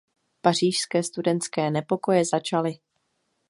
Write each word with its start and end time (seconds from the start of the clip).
Pařížské 0.41 1.03
studentské 1.03 1.71
nepokoje 1.71 2.25
začaly. 2.25 2.79